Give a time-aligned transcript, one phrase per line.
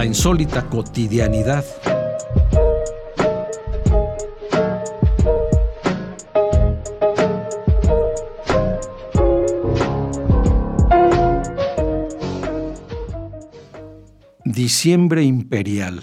[0.00, 1.62] La insólita cotidianidad.
[14.42, 16.00] Diciembre Imperial.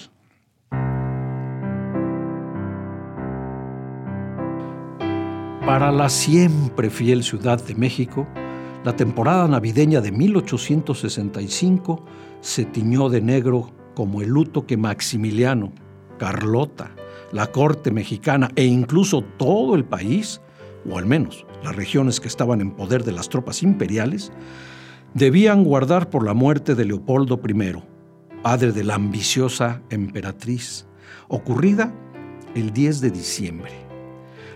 [5.66, 8.28] Para la siempre fiel Ciudad de México,
[8.84, 12.06] la temporada navideña de 1865
[12.42, 15.74] se tiñó de negro como el luto que Maximiliano,
[16.20, 16.92] Carlota,
[17.32, 20.40] la corte mexicana e incluso todo el país,
[20.88, 24.32] o al menos las regiones que estaban en poder de las tropas imperiales,
[25.16, 27.74] debían guardar por la muerte de Leopoldo I,
[28.44, 30.86] padre de la ambiciosa emperatriz,
[31.28, 31.92] ocurrida
[32.54, 33.72] el 10 de diciembre.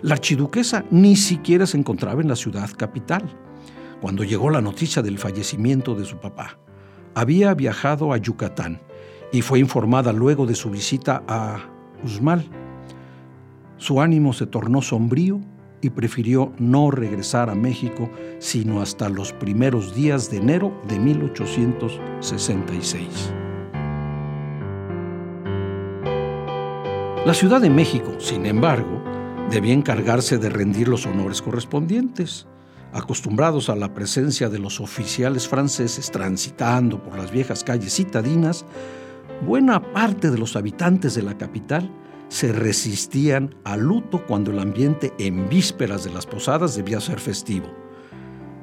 [0.03, 3.23] La archiduquesa ni siquiera se encontraba en la ciudad capital
[4.01, 6.59] cuando llegó la noticia del fallecimiento de su papá.
[7.15, 8.79] Había viajado a Yucatán
[9.31, 11.59] y fue informada luego de su visita a
[12.03, 12.45] Uzmal.
[13.77, 15.39] Su ánimo se tornó sombrío
[15.81, 18.09] y prefirió no regresar a México
[18.39, 23.33] sino hasta los primeros días de enero de 1866.
[27.25, 29.01] La Ciudad de México, sin embargo,
[29.51, 32.47] debía encargarse de rendir los honores correspondientes.
[32.93, 38.65] Acostumbrados a la presencia de los oficiales franceses transitando por las viejas calles citadinas,
[39.45, 41.91] buena parte de los habitantes de la capital
[42.29, 47.67] se resistían al luto cuando el ambiente en vísperas de las posadas debía ser festivo,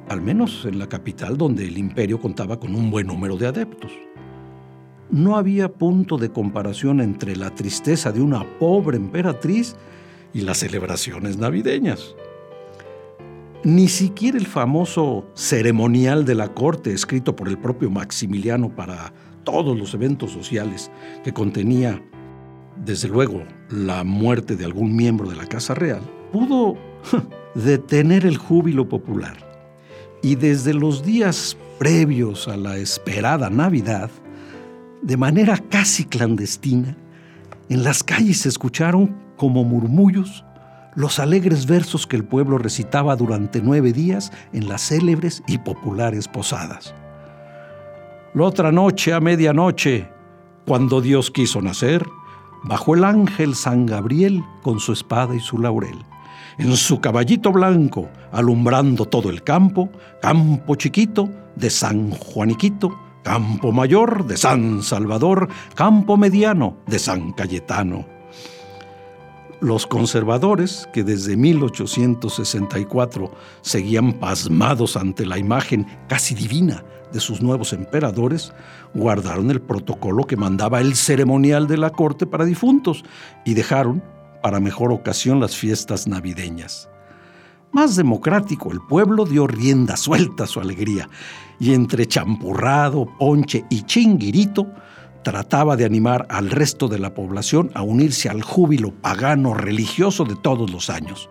[0.08, 3.92] al menos en la capital donde el imperio contaba con un buen número de adeptos.
[5.10, 9.76] No había punto de comparación entre la tristeza de una pobre emperatriz
[10.32, 12.14] y las celebraciones navideñas.
[13.64, 19.12] Ni siquiera el famoso ceremonial de la corte escrito por el propio Maximiliano para
[19.50, 20.90] todos los eventos sociales
[21.24, 22.02] que contenía,
[22.84, 26.76] desde luego, la muerte de algún miembro de la Casa Real, pudo
[27.54, 29.38] detener el júbilo popular.
[30.22, 34.10] Y desde los días previos a la esperada Navidad,
[35.00, 36.94] de manera casi clandestina,
[37.70, 40.44] en las calles se escucharon como murmullos
[40.94, 46.28] los alegres versos que el pueblo recitaba durante nueve días en las célebres y populares
[46.28, 46.94] posadas.
[48.38, 50.08] La otra noche, a medianoche,
[50.64, 52.06] cuando Dios quiso nacer,
[52.62, 55.98] bajó el ángel San Gabriel con su espada y su laurel.
[56.56, 59.90] En su caballito blanco, alumbrando todo el campo,
[60.22, 68.17] campo chiquito de San Juaniquito, campo mayor de San Salvador, campo mediano de San Cayetano
[69.60, 73.30] los conservadores, que desde 1864
[73.60, 78.52] seguían pasmados ante la imagen casi divina de sus nuevos emperadores,
[78.94, 83.04] guardaron el protocolo que mandaba el ceremonial de la corte para difuntos
[83.44, 84.02] y dejaron
[84.42, 86.88] para mejor ocasión las fiestas navideñas.
[87.72, 91.08] Más democrático, el pueblo dio rienda suelta a su alegría
[91.60, 94.66] y entre champurrado, ponche y chinguirito,
[95.22, 100.36] trataba de animar al resto de la población a unirse al júbilo pagano religioso de
[100.36, 101.28] todos los años.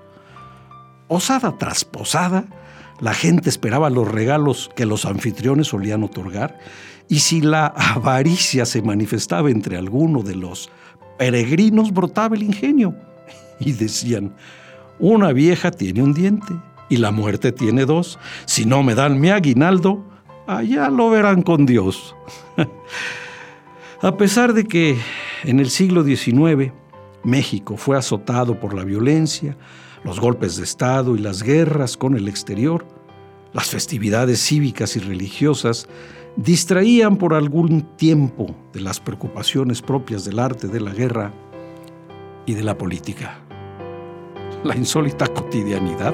[1.07, 2.45] Posada tras posada,
[2.99, 6.57] la gente esperaba los regalos que los anfitriones solían otorgar
[7.07, 10.69] y si la avaricia se manifestaba entre alguno de los
[11.17, 12.95] peregrinos brotaba el ingenio
[13.59, 14.35] y decían,
[14.99, 16.53] una vieja tiene un diente
[16.89, 20.03] y la muerte tiene dos, si no me dan mi aguinaldo,
[20.47, 22.15] allá lo verán con Dios.
[24.01, 24.95] A pesar de que
[25.44, 26.71] en el siglo XIX
[27.23, 29.57] México fue azotado por la violencia,
[30.03, 32.85] los golpes de Estado y las guerras con el exterior,
[33.53, 35.88] las festividades cívicas y religiosas
[36.35, 41.33] distraían por algún tiempo de las preocupaciones propias del arte de la guerra
[42.45, 43.39] y de la política.
[44.63, 46.13] La insólita cotidianidad